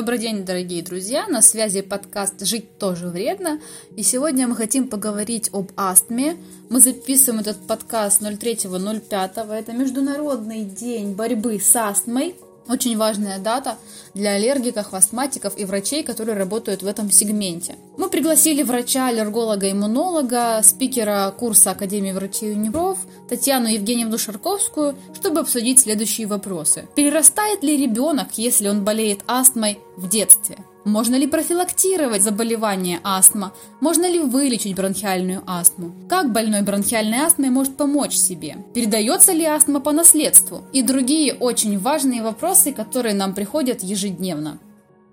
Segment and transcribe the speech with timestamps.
[0.00, 1.26] Добрый день, дорогие друзья!
[1.28, 3.60] На связи подкаст «Жить тоже вредно».
[3.96, 6.38] И сегодня мы хотим поговорить об астме.
[6.70, 9.52] Мы записываем этот подкаст 03.05.
[9.52, 12.34] Это Международный день борьбы с астмой.
[12.70, 13.78] Очень важная дата
[14.14, 17.74] для аллергиков, астматиков и врачей, которые работают в этом сегменте.
[17.96, 22.98] Мы пригласили врача, аллерголога, иммунолога, спикера курса Академии врачей и невров
[23.28, 26.88] Татьяну Евгеньевну Шарковскую, чтобы обсудить следующие вопросы.
[26.94, 30.56] Перерастает ли ребенок, если он болеет астмой в детстве?
[30.84, 33.52] Можно ли профилактировать заболевание астма?
[33.80, 35.92] Можно ли вылечить бронхиальную астму?
[36.08, 38.56] Как больной бронхиальной астмой может помочь себе?
[38.74, 40.62] Передается ли астма по наследству?
[40.72, 44.58] И другие очень важные вопросы, которые нам приходят ежедневно.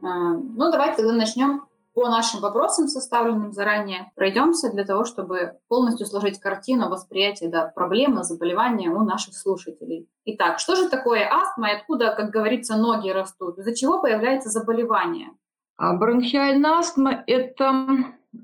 [0.01, 1.63] А, ну, давайте тогда начнем
[1.93, 8.23] по нашим вопросам, составленным заранее, пройдемся для того, чтобы полностью сложить картину восприятия да, проблемы,
[8.23, 10.07] заболевания у наших слушателей.
[10.23, 13.57] Итак, что же такое астма и откуда, как говорится, ноги растут?
[13.57, 15.31] Из-за чего появляется заболевание?
[15.77, 17.87] А бронхиальная астма– это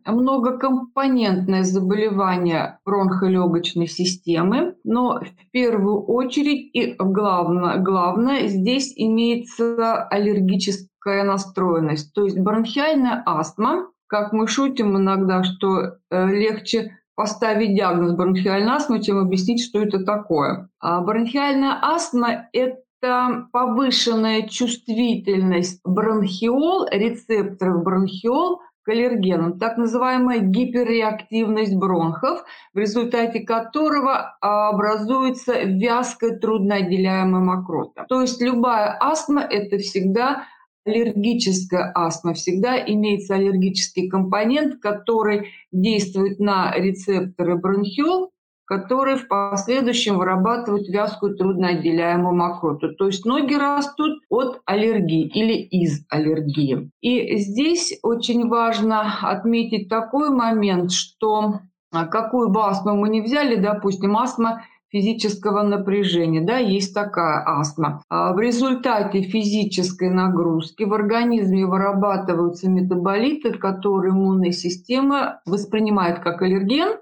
[0.06, 12.14] многокомпонентное заболевание бронхолегочной системы, но в первую очередь и главное, главное здесь имеется аллергическая настроенность.
[12.14, 19.02] То есть бронхиальная астма, как мы шутим иногда, что э, легче поставить диагноз бронхиальная астма,
[19.02, 20.70] чем объяснить, что это такое.
[20.80, 31.76] А бронхиальная астма– это это повышенная чувствительность бронхиол, рецепторов бронхиол к аллергенам, так называемая гиперреактивность
[31.76, 38.06] бронхов, в результате которого образуется вязкая трудноотделяемая мокрота.
[38.08, 40.45] То есть любая астма– это всегда
[40.86, 42.34] аллергическая астма.
[42.34, 48.33] Всегда имеется аллергический компонент, который действует на рецепторы бронхиол
[48.66, 52.94] которые в последующем вырабатывают вязкую трудноотделяемую мокроту.
[52.95, 56.89] То есть ноги растут от аллергии или из аллергии.
[57.02, 61.60] И здесь очень важно отметить такой момент, что
[61.92, 68.04] а, какую бы астму мы не взяли, допустим, астма физического напряжения, да, есть такая астма.
[68.09, 76.99] А в результате физической нагрузки в организме вырабатываются метаболиты, которые иммунная система воспринимает как аллерген,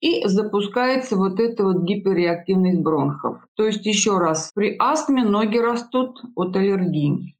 [0.00, 3.38] и запускается вот эта вот гиперреактивность бронхов.
[3.54, 7.36] То есть еще раз, при астме ноги растут от аллергии.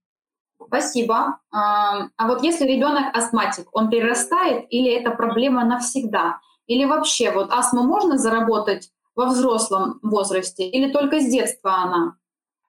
[0.66, 1.38] Спасибо.
[1.50, 6.38] А, а вот если ребенок астматик, он перерастает или это проблема навсегда?
[6.66, 12.14] Или вообще вот астму можно заработать во взрослом возрасте или только с детства она?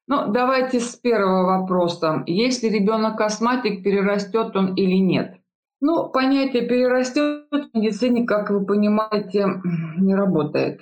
[0.07, 2.23] Ну, давайте с первого вопроса.
[2.25, 5.40] Если ребенок астматик, перерастет он или нет?
[5.81, 9.61] Ну, понятие перерастет в медицине, как вы понимаете,
[9.97, 10.81] не работает.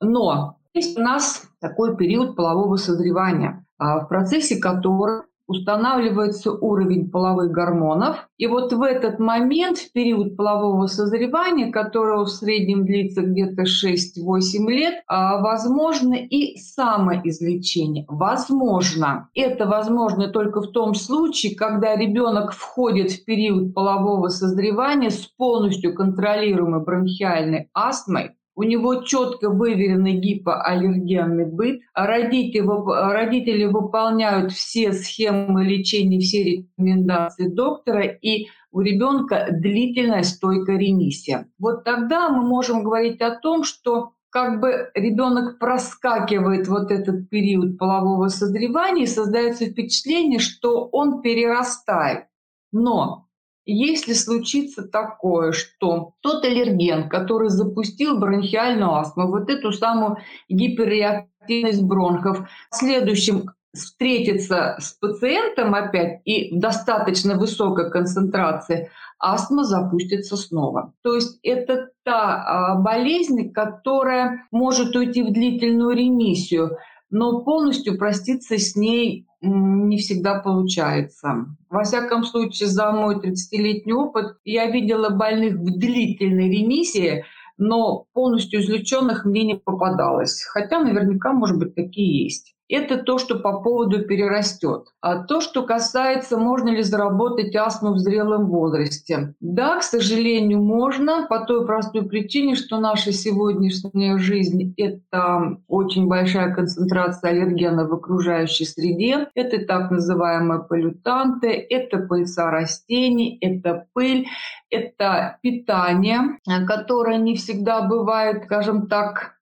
[0.00, 7.50] Но есть у нас такой период полового созревания, а, в процессе которого устанавливается уровень половых
[7.50, 8.28] гормонов.
[8.36, 14.70] И вот в этот момент, в период полового созревания, которого в среднем длится где-то 6-8
[14.70, 18.04] лет, а, возможно и самоизлечение.
[18.08, 19.30] Возможно.
[19.34, 25.94] Это возможно только в том случае, когда ребенок входит в период полового созревания с полностью
[25.94, 32.66] контролируемой бронхиальной астмой, у него четко выверенный гипоаллергенный быт, а родители,
[33.14, 41.46] родители выполняют все схемы лечения, все рекомендации доктора, и у ребенка длительная стойкая ремиссия.
[41.60, 47.78] Вот тогда мы можем говорить о том, что как бы ребенок проскакивает вот этот период
[47.78, 52.24] полового созревания, и создается впечатление, что он перерастает.
[52.72, 53.27] Но
[53.72, 60.18] если случится такое, что тот аллерген, который запустил бронхиальную астму, вот эту самую
[60.48, 70.36] гиперреактивность бронхов, в следующем встретится с пациентом опять и в достаточно высокой концентрации, астма запустится
[70.36, 70.92] снова.
[71.02, 76.78] То есть это та а, болезнь, которая может уйти в длительную ремиссию,
[77.10, 81.46] но полностью проститься с ней не всегда получается.
[81.70, 87.24] Во всяком случае, за мой 30-летний опыт я видела больных в длительной ремиссии,
[87.56, 90.42] но полностью излеченных мне не попадалось.
[90.42, 92.54] Хотя наверняка, может быть, такие есть.
[92.68, 94.88] Это то, что по поводу перерастет.
[95.00, 99.34] А то, что касается, можно ли заработать астму в зрелом возрасте.
[99.40, 106.54] Да, к сожалению, можно, по той простой причине, что наша сегодняшняя жизнь– это очень большая
[106.54, 109.28] концентрация аллергенов в окружающей среде.
[109.34, 114.26] Это так называемые полютанты, это пыльца растений, это пыль,
[114.70, 119.38] это питание, которое не всегда бывает, скажем так,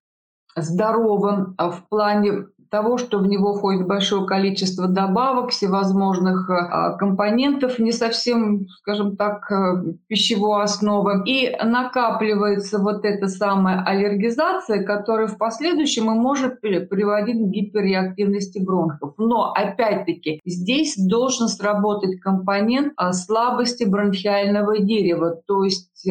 [0.56, 7.78] здоровым а в плане того, что в него входит большое количество добавок, всевозможных э, компонентов,
[7.78, 11.22] не совсем, скажем так, э, пищевой основы.
[11.26, 19.14] И накапливается вот эта самая аллергизация, которая в последующем и может приводить к гиперреактивности бронхов.
[19.18, 25.40] Но, опять-таки, здесь должен сработать компонент слабости бронхиального дерева.
[25.46, 26.08] То есть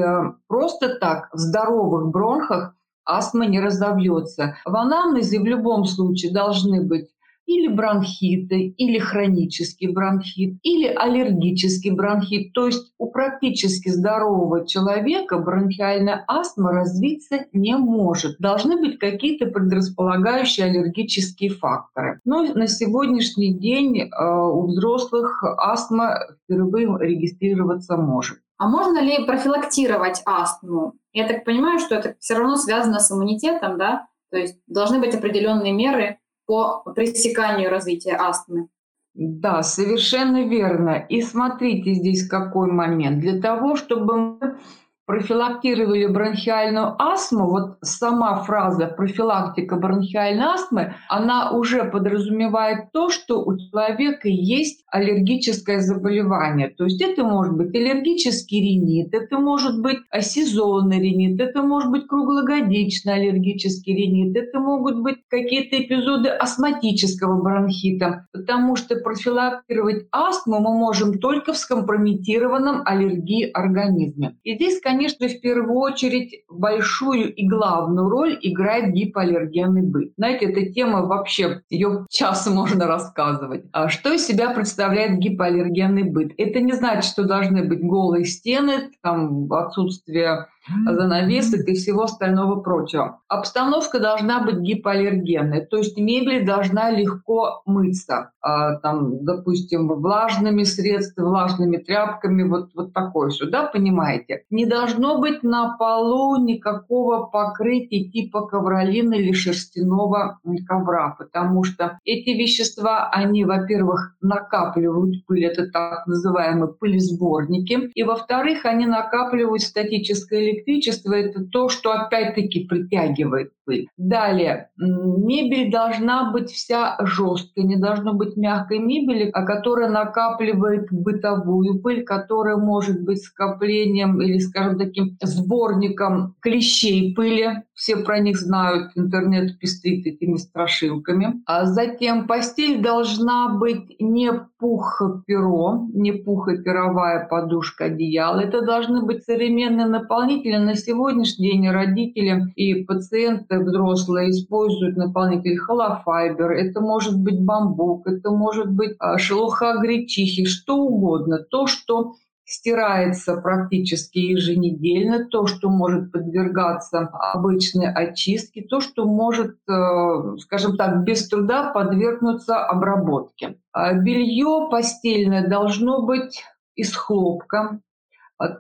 [0.48, 2.76] просто так в здоровых бронхах
[3.06, 4.58] астма не разовьется.
[4.66, 7.10] В анамнезе в любом случае должны быть
[7.46, 12.54] или бронхиты, или хронический бронхит, или аллергический бронхит.
[12.54, 18.38] То есть у практически здорового человека бронхиальная астма развиться не может.
[18.40, 22.20] Должны быть какие-то предрасполагающие аллергические факторы.
[22.26, 28.40] Но на сегодняшний день э, у взрослых астма впервые регистрироваться может.
[28.58, 30.94] А можно ли профилактировать астму?
[31.12, 34.08] Я так понимаю, что это все равно связано с иммунитетом, да?
[34.32, 38.68] То есть должны быть определенные меры по пресеканию развития астмы.
[39.14, 41.06] Да, совершенно верно.
[41.10, 43.20] И смотрите здесь какой момент.
[43.20, 44.58] Для того, чтобы мы
[45.06, 53.58] профилактировали бронхиальную астму, вот сама фраза профилактика бронхиальной астмы, она уже подразумевает то, что у
[53.58, 56.70] человека есть аллергическое заболевание.
[56.70, 62.08] То есть это может быть аллергический ринит, это может быть сезонный ринит, это может быть
[62.08, 70.78] круглогодичный аллергический ринит, это могут быть какие-то эпизоды астматического бронхита, потому что профилактировать астму мы
[70.78, 74.38] можем только в скомпрометированном аллергии организме.
[74.44, 80.14] И здесь, конечно, конечно, в первую очередь большую и главную роль играет гипоаллергенный быт.
[80.18, 83.66] Знаете, эта тема вообще, ее час можно рассказывать.
[83.72, 86.34] А что из себя представляет гипоаллергенный быт?
[86.38, 90.48] Это не значит, что должны быть голые стены, там отсутствие
[90.86, 93.20] занавесок и всего остального прочего.
[93.28, 101.28] Обстановка должна быть гипоаллергенной, то есть мебель должна легко мыться, а, там, допустим, влажными средствами,
[101.28, 104.44] влажными тряпками, вот, вот такое все, да, понимаете?
[104.50, 112.30] Не должно быть на полу никакого покрытия типа ковролина или шерстяного ковра, потому что эти
[112.30, 121.14] вещества, они, во-первых, накапливают пыль, это так называемые пылесборники, и, во-вторых, они накапливают статическое электричество–
[121.16, 123.88] это то, что опять-таки притягивает пыль.
[123.98, 131.82] Далее, мебель должна быть вся жесткая, не должно быть мягкой мебели, а которая накапливает бытовую
[131.82, 137.64] пыль, которая может быть скоплением или, скажем, таким сборником клещей пыли.
[137.74, 141.42] Все про них знают, интернет пестрит этими страшилками.
[141.46, 148.40] А затем постель должна быть не пух-перо, не пухо-перовая подушка одеяла.
[148.40, 150.45] Это должны быть современные наполнители.
[150.46, 158.30] На сегодняшний день родители и пациенты взрослые используют наполнитель холофайбер, это может быть бамбук, это
[158.30, 161.40] может быть а, шелуха гречихи, что угодно.
[161.40, 162.14] То, что
[162.44, 171.04] стирается практически еженедельно, то, что может подвергаться обычной очистке, то, что может, э, скажем так,
[171.04, 173.58] без труда подвергнуться обработке.
[173.74, 176.44] А белье постельное должно быть
[176.76, 177.80] из хлопка,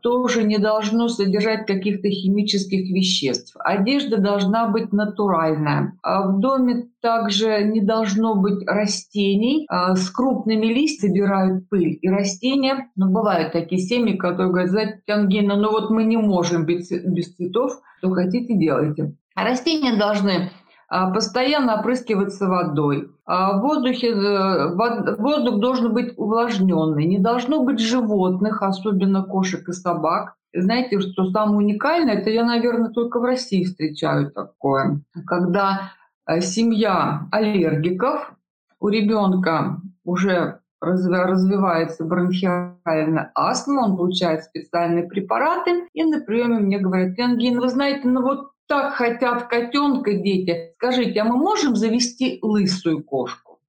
[0.01, 3.56] тоже не должно содержать каких-то химических веществ.
[3.60, 5.94] Одежда должна быть натуральная.
[6.01, 9.66] А в доме также не должно быть растений.
[9.69, 11.97] А с крупными листьями собирают пыль.
[12.02, 16.66] И растения, ну, бывают такие семьи, которые говорят, знаете, Ангина, ну вот мы не можем
[16.66, 19.16] без, без цветов, что хотите делайте.
[19.35, 23.09] А растения должны а, постоянно опрыскиваться водой.
[23.25, 29.73] А в воздухе, э, воздух должен быть увлажненный, не должно быть животных, особенно кошек и
[29.73, 30.35] собак.
[30.54, 35.92] Знаете, что самое уникальное, это я, наверное, только в России встречаю такое, когда
[36.27, 38.33] э, семья аллергиков,
[38.80, 47.18] у ребенка уже развивается бронхиальная астма, он получает специальные препараты, и на приеме мне говорят,
[47.18, 50.74] Ангин, вы знаете, ну вот так хотят котенка дети.
[50.78, 53.60] Скажите, а мы можем завести лысую кошку?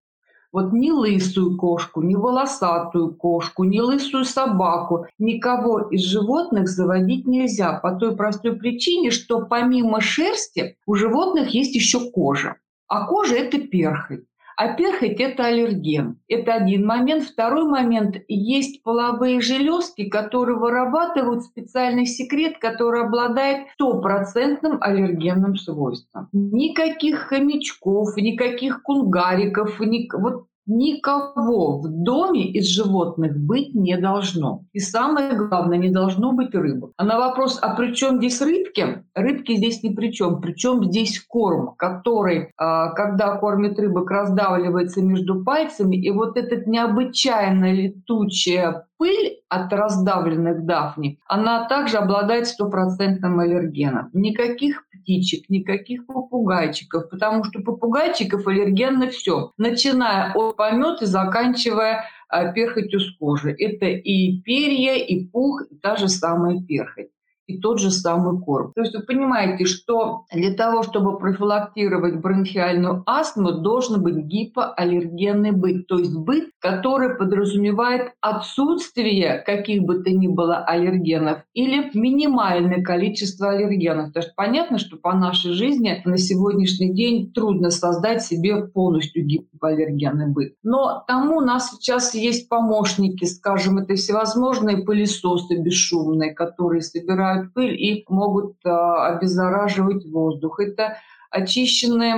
[0.53, 7.75] Вот ни лысую кошку, ни волосатую кошку, ни лысую собаку, никого из животных заводить нельзя
[7.75, 12.57] по той простой причине, что помимо шерсти у животных есть еще кожа.
[12.89, 14.25] А кожа– это перхоть.
[14.57, 16.19] А перхоть– это аллерген.
[16.29, 17.25] Это один момент.
[17.25, 26.29] Второй момент– есть половые железки, которые вырабатывают специальный секрет, который обладает стопроцентным аллергенным свойством.
[26.33, 30.09] Никаких хомячков, никаких кунгариков, ни...
[30.19, 34.65] вот Никого в доме из животных быть не должно.
[34.73, 36.93] И самое главное, не должно быть рыбы.
[36.97, 39.05] А на вопрос, а при чем здесь рыбки?
[39.15, 40.41] Рыбки здесь ни при чем.
[40.41, 45.97] Причем здесь корм, который, а, когда кормит рыбок, раздавливается между пальцами.
[45.97, 54.11] И вот этот необычайно летучая пыль от раздавленных дафни, она также обладает стопроцентным аллергеном.
[54.13, 62.53] Никаких птичек, никаких попугайчиков, потому что попугайчиков аллергенно все, начиная от помета и заканчивая а,
[62.53, 63.55] перхотью с кожи.
[63.57, 67.11] Это и перья, и пух, и та же самая перхоть
[67.47, 68.73] и тот же самый корм.
[68.75, 75.87] То есть вы понимаете, что для того, чтобы профилактировать бронхиальную астму, должен быть гипоаллергенный быт,
[75.87, 83.51] то есть быт, который подразумевает отсутствие каких бы то ни было аллергенов или минимальное количество
[83.51, 84.13] аллергенов.
[84.13, 90.29] То есть понятно, что по нашей жизни на сегодняшний день трудно создать себе полностью гипоаллергенный
[90.29, 90.55] быт.
[90.63, 97.55] Но тому у нас сейчас есть помощники, скажем, это всевозможные пылесосы бесшумные, которые собирают поднимают
[97.55, 100.61] пыль и могут а, обеззараживать воздух.
[100.61, 100.99] Это
[101.31, 102.15] очищенные,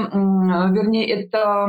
[0.73, 1.69] вернее, это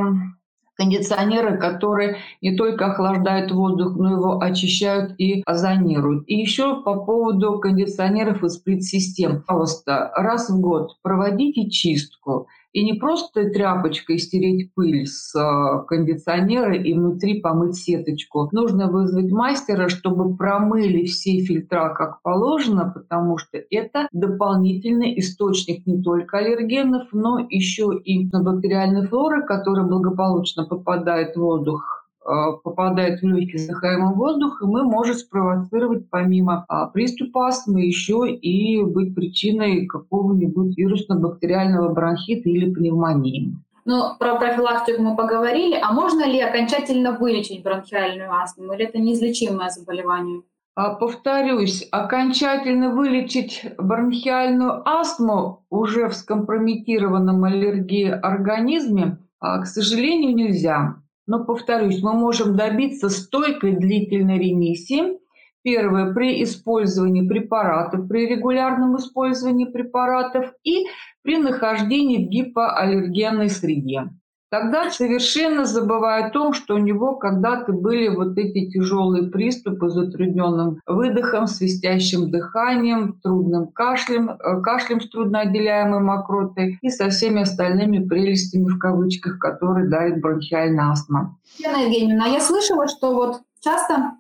[0.76, 6.24] кондиционеры, которые не только охлаждают воздух, но его очищают и озонируют.
[6.28, 9.44] И еще по поводу кондиционеров и сплит-систем.
[9.46, 16.76] Пожалуйста, раз в год проводите чистку– и не просто тряпочкой стереть пыль с а, кондиционера
[16.76, 18.50] и внутри помыть сеточку.
[18.52, 26.02] Нужно вызвать мастера, чтобы промыли все фильтра как положено, потому что это дополнительный источник не
[26.02, 33.58] только аллергенов, но еще и бактериальной флоры, которая благополучно попадает в воздух попадает в легкий
[33.58, 40.78] вдыхаемый воздух, и мы можем спровоцировать помимо а, приступа астмы еще и быть причиной какого-нибудь
[40.78, 43.56] вирусно-бактериального бронхита или пневмонии.
[43.86, 45.80] Ну, про профилактику мы поговорили.
[45.82, 50.44] А можно ли окончательно вылечить бронхиальную астму, или это неизлечимое заболевание?
[50.76, 60.96] А, повторюсь, окончательно вылечить бронхиальную астму уже в скомпрометированном аллергии организме, а, к сожалению, нельзя.
[61.30, 65.20] Но, повторюсь, мы можем добиться стойкой длительной ремиссии.
[65.62, 70.88] Первое, при использовании препаратов, при регулярном использовании препаратов и
[71.22, 74.10] при нахождении в гипоаллергенной среде.
[74.50, 79.94] Тогда совершенно забывая о том, что у него когда-то были вот эти тяжелые приступы с
[79.94, 88.04] затрудненным выдохом, свистящим дыханием, трудным кашлем, э, кашлем с трудноотделяемой мокротой и со всеми остальными
[88.08, 91.38] прелестями в кавычках, которые дает бронхиальная астма.
[91.60, 94.14] Елена Евгеньевна, я слышала, что вот часто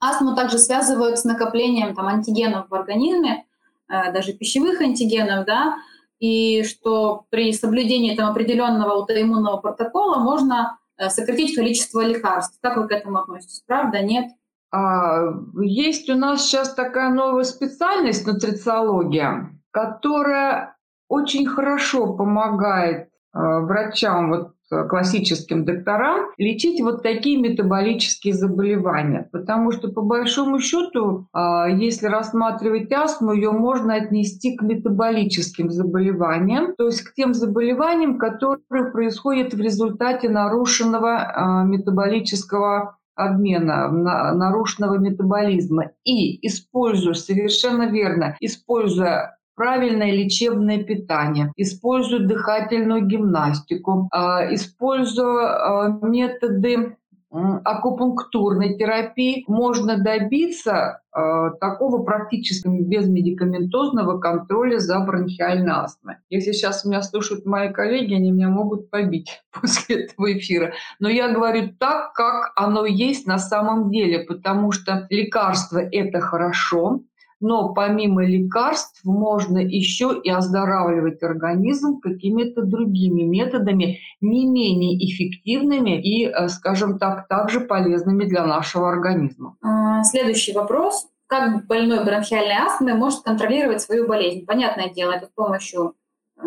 [0.00, 3.44] астму также связывают с накоплением там, антигенов в организме,
[3.90, 5.76] э, даже пищевых антигенов, да,
[6.18, 12.58] и что при соблюдении там, определенного аутоиммунного протокола можно э, сократить количество лекарств.
[12.60, 13.62] Как вы к этому относитесь?
[13.66, 14.32] Правда, нет?
[14.70, 20.76] А, есть у нас сейчас такая новая специальность нутрициология, которая
[21.08, 29.28] очень хорошо помогает э, врачам вот Классическим докторам лечить вот такие метаболические заболевания.
[29.32, 36.74] Потому что, по большому счету, а, если рассматривать астму, ее можно отнести к метаболическим заболеваниям,
[36.76, 45.90] то есть к тем заболеваниям, которые происходят в результате нарушенного а, метаболического обмена, нарушенного метаболизма.
[46.04, 56.96] И используя, совершенно верно, используя правильное лечебное питание, используют дыхательную гимнастику, а, используя а, методы
[57.30, 66.14] акупунктурной терапии можно добиться э, такого практически безмедикаментозного контроля за бронхиальной астмой.
[66.30, 70.72] Если сейчас меня слушают мои коллеги, они меня могут побить после этого эфира.
[71.00, 77.02] Но я говорю так, как оно есть на самом деле, потому что лекарство– это хорошо,
[77.40, 86.26] но помимо лекарств можно еще и оздоравливать организм какими-то другими методами, не менее эффективными и,
[86.26, 89.56] э, скажем так, также полезными для нашего организма.
[89.62, 91.06] А, следующий вопрос.
[91.26, 94.46] Как больной бронхиальной астмой может контролировать свою болезнь?
[94.46, 95.94] Понятное дело, это с помощью
[96.38, 96.42] э,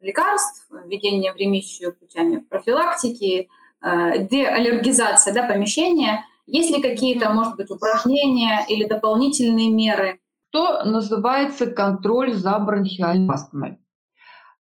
[0.00, 3.48] лекарств, введения в ремиссию путями профилактики,
[3.82, 10.18] э, деаллергизация да, помещения– есть ли какие-то, может быть, упражнения или дополнительные меры?
[10.50, 13.78] Что называется контроль за бронхиальной астмой?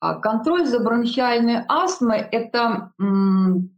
[0.01, 2.93] А контроль за бронхиальной астмой– это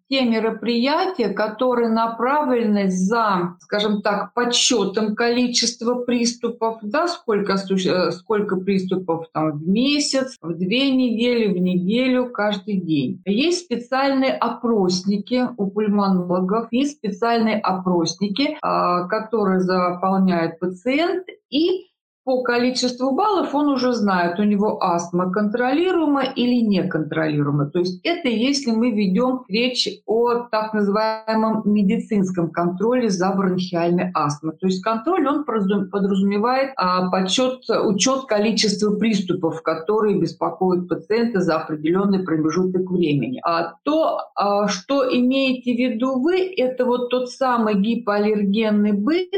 [0.08, 9.26] те мероприятия, которые направлены за, скажем так, подсчетом количества приступов, да, сколько, э, сколько приступов
[9.32, 13.22] там в месяц, в две недели, в неделю, каждый день.
[13.26, 21.87] Есть специальные опросники у пульмонологов, есть специальные опросники, а, которые заполняет пациент, и
[22.28, 27.70] по количеству баллов он уже знает, у него астма контролируема или неконтролируема.
[27.70, 34.54] То есть это если мы ведем речь о так называемом медицинском контроле за бронхиальной астмой.
[34.58, 42.24] То есть контроль он подразумевает а, подсчет, учет количества приступов, которые беспокоят пациента за определенный
[42.24, 43.40] промежуток времени.
[43.42, 49.30] А то, а, что имеете в виду вы, это вот тот самый гипоаллергенный быт,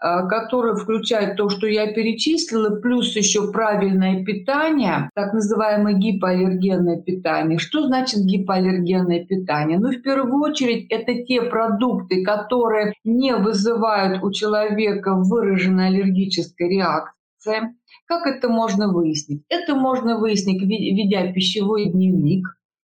[0.00, 7.58] который включает то, что я перечислила, плюс еще правильное питание, так называемое гипоаллергенное питание.
[7.58, 9.78] Что значит гипоаллергенное питание?
[9.78, 17.74] Ну, в первую очередь, это те продукты, которые не вызывают у человека выраженной аллергической реакции.
[18.06, 19.42] Как это можно выяснить?
[19.48, 22.46] Это можно выяснить, ведя пищевой дневник,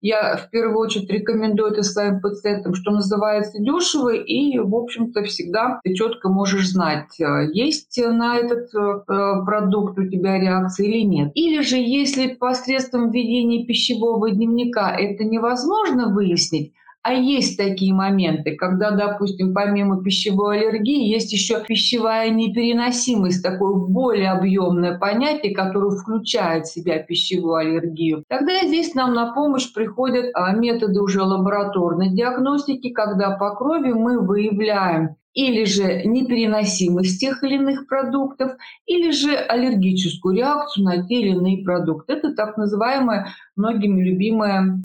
[0.01, 5.81] я в первую очередь рекомендую это своим пациентам, что называется дешево, и, в общем-то, всегда
[5.83, 11.33] ты четко можешь знать, э, есть на этот э, продукт у тебя реакция или нет.
[11.35, 18.91] Или же, если посредством введения пищевого дневника это невозможно выяснить, а есть такие моменты, когда,
[18.91, 26.73] допустим, помимо пищевой аллергии есть еще пищевая непереносимость, такое более объемное понятие, которое включает в
[26.73, 28.25] себя пищевую аллергию.
[28.29, 34.21] Тогда здесь нам на помощь приходят а, методы уже лабораторной диагностики, когда по крови мы
[34.21, 38.53] выявляем или же непереносимость тех или иных продуктов,
[38.87, 42.15] или же аллергическую реакцию на те или иные продукты.
[42.15, 44.83] Это так называемые многими любимые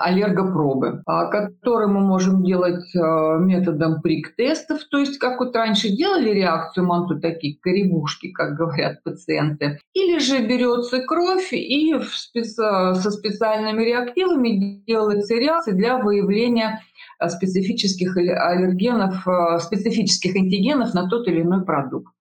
[0.00, 6.30] аллергопробы, а, которые мы можем делать а, методом прик-тестов, то есть как вот раньше делали
[6.30, 11.94] реакцию манту, такие коребушки, как говорят пациенты, или же берется кровь и
[12.42, 16.80] со специальными реактивами делается реакция для выявления
[17.22, 22.12] Э, специфических аллергенов, э, специфических антигенов на тот или иной продукт.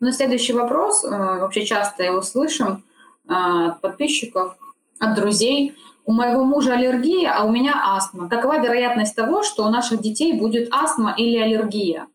[0.00, 2.84] Ну, следующий вопрос, э, вообще часто его слышим
[3.28, 4.56] от подписчиков,
[4.98, 5.76] от друзей.
[6.04, 8.28] У моего мужа аллергия, а у меня астма.
[8.28, 12.08] Какова вероятность того, что у наших детей будет астма или аллергия?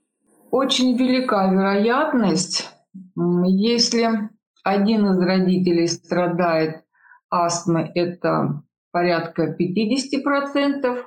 [0.51, 2.69] Очень велика вероятность,
[3.15, 4.29] если
[4.63, 6.83] один из родителей страдает
[7.29, 11.03] астмой, это порядка 50%, Э,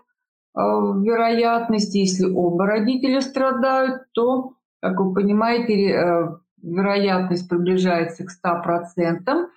[0.54, 6.28] вероятность, если оба родителя страдают, то, как вы понимаете, э,
[6.62, 9.48] вероятность приближается к 100%.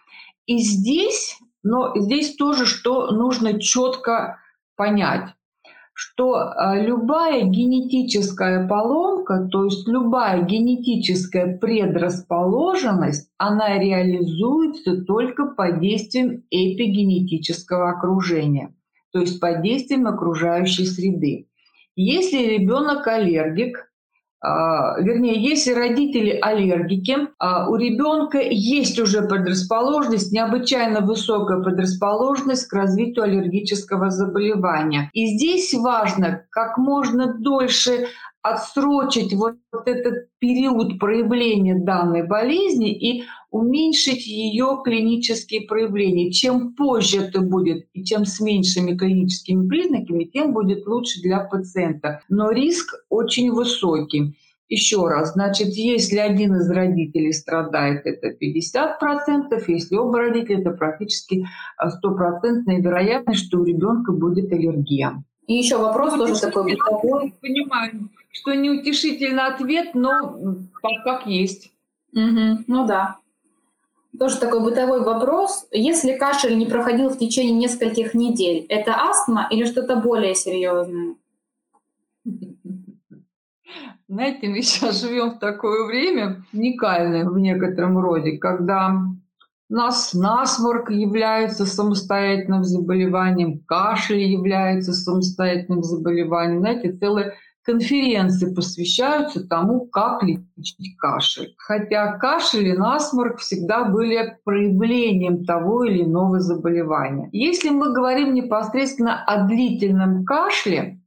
[0.45, 4.39] И здесь, но здесь тоже, что нужно четко
[4.75, 5.29] понять,
[5.93, 16.43] что э, любая генетическая поломка, то есть любая генетическая предрасположенность, она реализуется только под действием
[16.49, 18.73] эпигенетического окружения
[19.13, 21.47] то есть под действием окружающей среды.
[21.95, 23.89] Если ребенок аллергик,
[24.41, 32.73] а, вернее, если родители аллергики, а, у ребенка есть уже предрасположенность, необычайно высокая предрасположенность к
[32.73, 35.09] развитию аллергического заболевания.
[35.13, 38.07] И здесь важно как можно дольше
[38.43, 46.31] отсрочить вот этот период проявления данной болезни и уменьшить ее клинические проявления.
[46.31, 52.21] Чем позже это будет и чем с меньшими клиническими признаками, тем будет лучше для пациента.
[52.29, 54.35] Но риск очень высокий.
[54.67, 61.45] Еще раз, значит, если один из родителей страдает, это 50%, если оба родителя, это практически
[61.77, 65.23] стопроцентная вероятность, что у ребенка будет аллергия.
[65.47, 67.35] И еще вопрос тоже такой бытовой.
[67.41, 70.57] Понимаю, что неутешительный ответ, но
[71.05, 71.71] как есть.
[72.13, 73.17] Угу, ну да.
[74.19, 75.67] Тоже такой бытовой вопрос.
[75.71, 81.15] Если кашель не проходил в течение нескольких недель, это астма или что-то более серьезное?
[84.07, 88.95] Знаете, мы сейчас живем в такое время уникальное в некотором роде, когда
[89.69, 96.59] нас насморк является самостоятельным заболеванием, кашель является самостоятельным заболеванием.
[96.59, 101.53] Знаете, целые конференции посвящаются тому, как лечить кашель.
[101.57, 107.29] Хотя кашель и насморк всегда были проявлением того или иного заболевания.
[107.31, 110.99] Если мы говорим непосредственно о длительном кашле,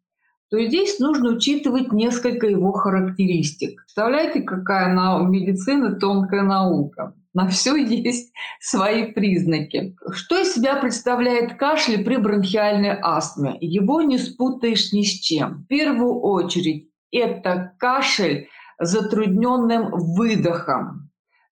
[0.48, 3.80] то здесь нужно учитывать несколько его характеристик.
[3.80, 4.94] Представляете, какая
[5.26, 7.14] медицина тонкая наука.
[7.36, 9.94] На все есть свои признаки.
[10.10, 13.58] Что из себя представляет кашель при бронхиальной астме?
[13.60, 15.64] Его не спутаешь ни с чем.
[15.64, 18.48] В первую очередь это кашель
[18.80, 21.10] с затрудненным выдохом.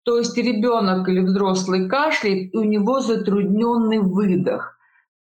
[0.02, 4.78] То есть ребенок или взрослый кашляет, и у него затрудненный выдох.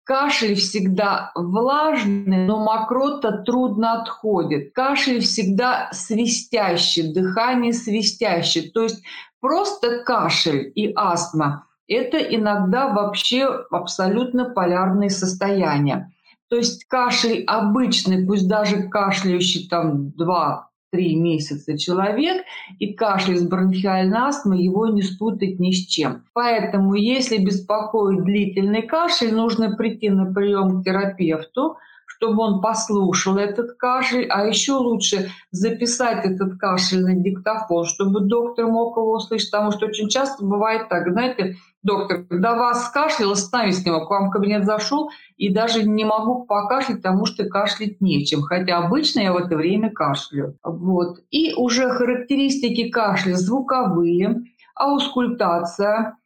[0.05, 4.75] Кашель всегда влажный, но мокрота трудно отходит.
[4.75, 8.71] Кашель всегда свистящий, дыхание свистящее.
[8.71, 9.03] То есть
[9.43, 16.11] просто кашель и астма– это иногда вообще абсолютно полярные состояния.
[16.49, 22.45] То есть кашель обычный, пусть даже кашляющий там 2 три месяца человек,
[22.79, 26.25] и кашель с бронхиальной астмой его не спутать ни с чем.
[26.35, 31.79] Поэтому, если беспокоит длительный кашель, нужно прийти на прием к терапевту,
[32.23, 38.69] чтобы он послушал этот кашель, а еще лучше записать этот кашель на диктофон, чтобы доктор
[38.69, 43.83] мог его услышать, потому что очень часто бывает так, знаете, доктор, когда вас кашлял, остановись
[43.83, 48.01] с него, к вам в кабинет зашел, и даже не могу покашлять, потому что кашлять
[48.01, 50.57] нечем, хотя обычно я в это время кашляю.
[50.63, 51.19] Вот.
[51.33, 54.45] И уже характеристики кашля звуковые,
[54.77, 56.17] аускультация,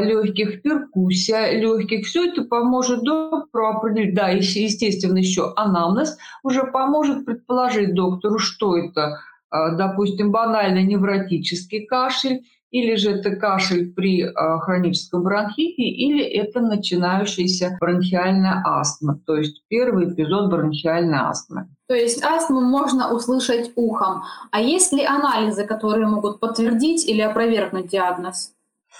[0.00, 2.06] легких, перкуссия легких.
[2.06, 9.20] Все это поможет доктору определить, да, естественно, еще анамнез уже поможет предположить доктору, что это,
[9.50, 16.60] а, допустим, банально невротический кашель, или же это кашель при э, хроническом бронхите, или это
[16.60, 21.68] начинающаяся бронхиальная астма, то есть первый эпизод бронхиальной астмы.
[21.88, 24.24] То есть астму можно услышать ухом.
[24.50, 28.55] А есть ли анализы, которые могут подтвердить или опровергнуть диагноз?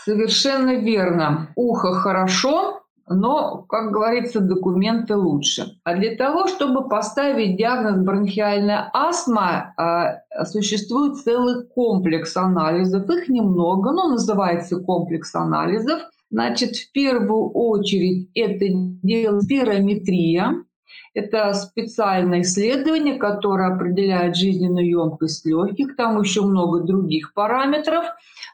[0.06, 1.48] Совершенно верно.
[1.56, 5.80] Ухо хорошо, но, как говорится, документы лучше.
[5.82, 13.10] А для того, чтобы поставить диагноз бронхиальная астма, а, существует целый комплекс анализов.
[13.10, 16.02] Их немного, но называется комплекс анализов.
[16.30, 18.64] Значит, в первую очередь это
[19.02, 20.64] дело спирометрия.
[21.14, 25.96] Это специальное исследование, которое определяет жизненную емкость легких.
[25.96, 28.04] Там еще много других параметров,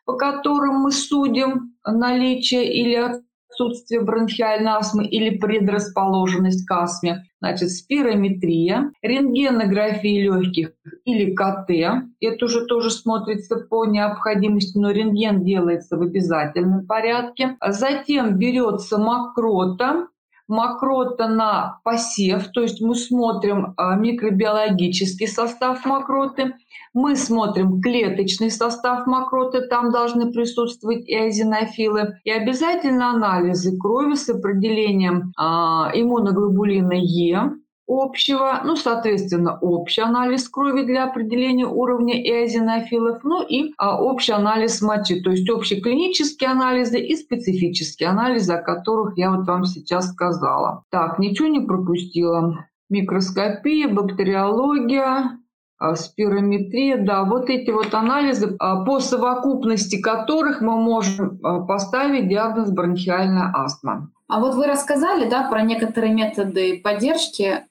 [0.05, 8.92] по которым мы судим наличие или отсутствие бронхиальной астмы или предрасположенность к астме, значит, спирометрия,
[9.02, 10.72] рентгенография легких
[11.05, 17.57] или КТ, это уже тоже смотрится по необходимости, но рентген делается в обязательном порядке.
[17.66, 20.09] Затем берется мокрота,
[20.48, 26.55] мокрота на посев, то есть мы смотрим а, микробиологический состав мокроты,
[26.94, 34.28] мы смотрим клеточный состав мокроты, там должны присутствовать и азинофилы, и обязательно анализы крови с
[34.28, 37.52] определением а, иммуноглобулина Е,
[37.87, 44.81] общего, ну, соответственно, общий анализ крови для определения уровня эозинофилов, ну и а, общий анализ
[44.83, 50.11] мочи, то есть общие клинические анализы и специфические анализы, о которых я вот вам сейчас
[50.11, 50.85] сказала.
[50.90, 52.66] Так, ничего не пропустила.
[52.88, 55.38] Микроскопия, бактериология,
[55.83, 62.29] а, спирометрия, да, вот эти вот анализы, а, по совокупности которых мы можем а, поставить
[62.29, 64.12] диагноз бронхиальная астма.
[64.33, 67.66] А вот вы рассказали, да, про некоторые методы поддержки.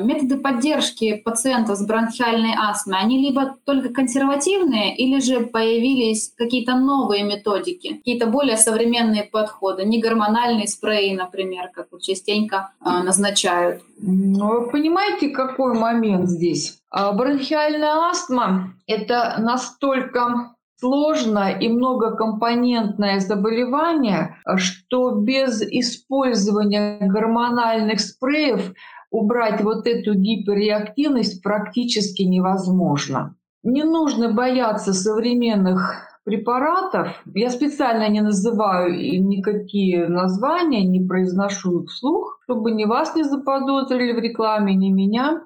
[0.00, 7.22] Методы поддержки пациентов с бронхиальной астмой, они либо только консервативные, или же появились какие-то новые
[7.22, 13.82] методики, какие-то более современные подходы, не гормональные спреи, например, как частенько назначают.
[13.98, 16.80] Ну, вы понимаете, какой момент здесь?
[16.90, 28.72] Бронхиальная астма– это настолько сложное и многокомпонентное заболевание, что без использования гормональных спреев
[29.12, 33.36] убрать вот эту гиперреактивность практически невозможно.
[33.62, 37.08] Не нужно бояться современных препаратов.
[37.32, 38.92] Я специально не называю
[39.22, 45.42] никакие названия, не произношу их вслух, чтобы ни вас не заподозрили в рекламе, ни меня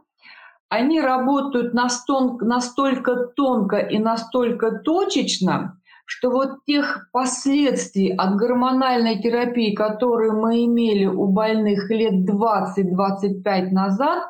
[0.69, 10.33] они работают настолько тонко и настолько точечно, что вот тех последствий от гормональной терапии, которые
[10.33, 14.25] мы имели у больных лет 20-25 назад,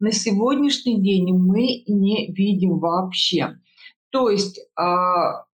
[0.00, 3.58] на сегодняшний день мы не видим вообще.
[4.12, 4.82] То есть э,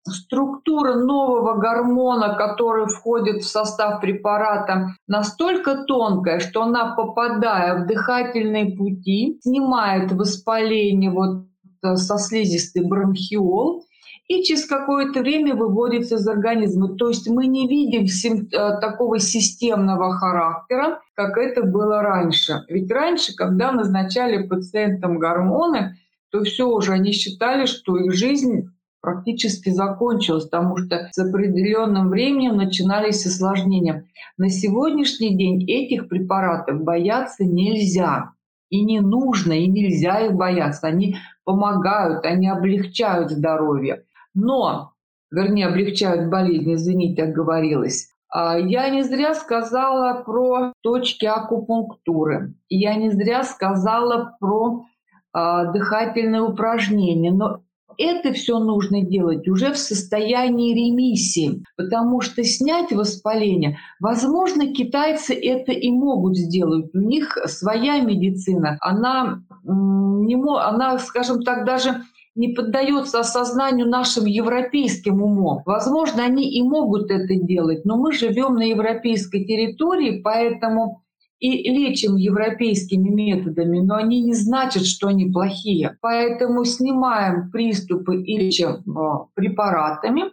[0.03, 8.77] структура нового гормона, который входит в состав препарата, настолько тонкая, что она, попадая в дыхательные
[8.77, 11.45] пути, снимает воспаление вот
[11.85, 13.85] э, со слизистой бронхиол,
[14.27, 16.97] и через какое-то время выводится из организма.
[16.97, 22.65] То есть мы не видим сим- э, такого системного характера, как это было раньше.
[22.69, 25.97] Ведь раньше, когда назначали пациентам гормоны,
[26.31, 32.57] то все уже они считали, что их жизнь практически закончилась, потому что с определенным временем
[32.57, 34.07] начинались осложнения.
[34.37, 38.33] На сегодняшний день этих препаратов бояться нельзя.
[38.71, 40.89] И не нужно, и нельзя их бояться.
[40.89, 44.05] Они помогают, они облегчают здоровье.
[44.35, 44.93] Но,
[45.31, 48.11] вернее, облегчают болезнь, извините, оговорилась.
[48.31, 52.55] А, я не зря сказала про точки акупунктуры.
[52.69, 54.85] Я не зря сказала про
[55.33, 57.31] дыхательные упражнения.
[57.31, 57.61] Но
[57.99, 65.73] это все нужно делать уже в состоянии ремиссии, потому что снять воспаление, возможно, китайцы это
[65.73, 66.91] и могут сделать.
[66.95, 72.03] У них своя медицина, она, не, она скажем так, даже
[72.37, 75.63] не поддается осознанию нашим европейским умом.
[75.67, 81.03] Возможно, они и могут это делать, но мы живем на европейской территории, поэтому
[81.41, 85.97] и лечим европейскими методами, но они не значат, что они плохие.
[86.01, 90.25] Поэтому снимаем приступы и лечим а, препаратами,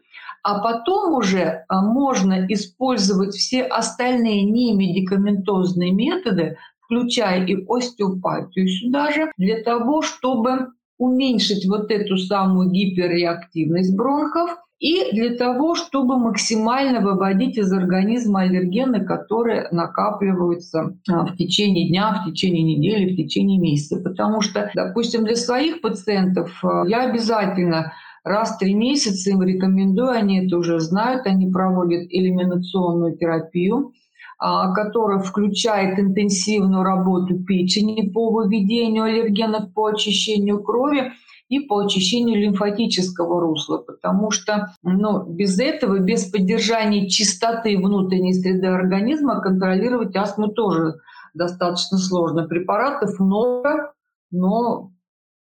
[0.43, 9.31] а потом уже а, можно использовать все остальные немедикаментозные методы, включая и остеопатию сюда же,
[9.37, 17.57] для того, чтобы уменьшить вот эту самую гиперреактивность бронхов и для того, чтобы максимально выводить
[17.57, 24.01] из организма аллергены, которые накапливаются а, в течение дня, в течение недели, в течение месяца.
[24.01, 27.93] Потому что, допустим, для своих пациентов а, я обязательно
[28.25, 33.93] раз в три месяца им рекомендую, они это уже знают, они проводят элиминационную терапию,
[34.37, 41.13] а, которая включает интенсивную работу печени по выведению аллергенов, по очищению крови
[41.47, 48.67] и по очищению лимфатического русла, потому что ну, без этого, без поддержания чистоты внутренней среды
[48.67, 50.95] организма контролировать астму тоже
[51.33, 52.47] достаточно сложно.
[52.47, 53.93] Препаратов много,
[54.31, 54.91] но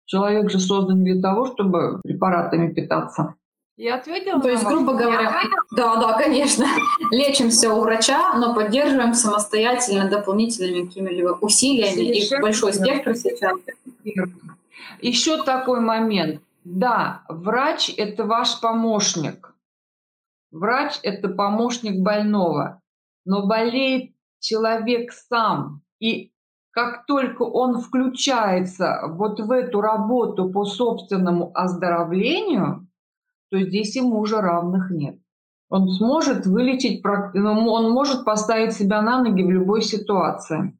[0.06, 3.34] человек же создан для того, чтобы препаратами питаться.
[3.80, 4.42] Я ответила?
[4.42, 5.40] То есть, грубо говоря,
[5.70, 6.66] да, да, конечно.
[7.10, 12.18] Лечимся у врача, но поддерживаем самостоятельно дополнительными какими-либо усилиями.
[12.18, 13.58] Их большой спектр сейчас.
[15.00, 16.42] Еще такой момент.
[16.64, 19.54] Да, врач– это ваш помощник.
[20.50, 22.82] Врач– это помощник больного.
[23.24, 25.80] Но болеет человек сам.
[26.00, 26.32] И
[26.72, 32.86] как только он включается вот в эту работу по собственному оздоровлению,
[33.50, 35.16] то здесь ему уже равных нет.
[35.68, 37.02] Он сможет вылечить,
[37.34, 40.76] ну, он может поставить себя на ноги в любой ситуации.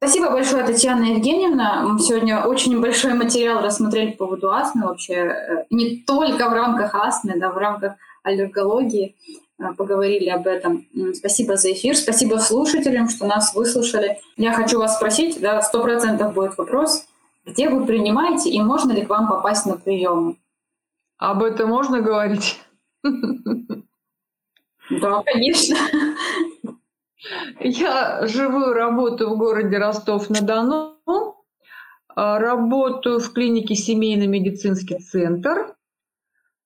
[0.00, 1.82] Спасибо большое, Татьяна Евгеньевна.
[1.82, 5.14] Мы сегодня очень большой материал рассмотрели по поводу астмы вообще.
[5.14, 9.16] Э, не только в рамках астмы, да, в рамках аллергологии
[9.58, 10.86] э, поговорили об этом.
[11.14, 14.18] Спасибо за эфир, спасибо слушателям, что нас выслушали.
[14.36, 17.04] Я хочу вас спросить, да, сто процентов будет вопрос,
[17.44, 20.36] где вы принимаете и можно ли к вам попасть на прием?
[21.18, 22.60] Об этом можно говорить?
[23.02, 23.12] Да,
[25.24, 25.76] конечно.
[27.60, 30.96] Я живу и работаю в городе Ростов-на-Дону.
[32.14, 35.74] А, работаю в клинике «Семейный медицинский центр».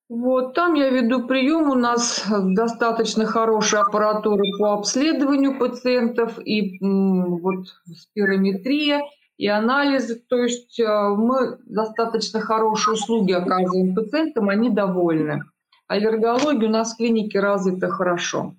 [0.09, 7.67] Вот, там я веду прием, у нас достаточно хорошая аппаратура по обследованию пациентов и вот
[7.95, 9.01] спирометрия,
[9.37, 10.15] и анализы.
[10.15, 15.43] То есть а, мы достаточно хорошие услуги оказываем пациентам, они довольны.
[15.87, 18.55] Аллергология у нас в клинике развита хорошо.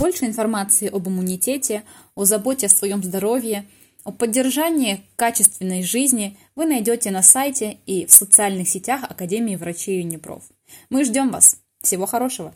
[0.00, 1.82] Больше информации об иммунитете,
[2.14, 3.64] о заботе о своем здоровье,
[4.04, 10.44] о поддержании качественной жизни вы найдете на сайте и в социальных сетях Академии врачей Юнипроф.
[10.88, 11.60] Мы ждем вас.
[11.82, 12.54] Всего хорошего!